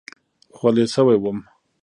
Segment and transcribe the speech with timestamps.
[0.57, 1.37] خولې شوی وم.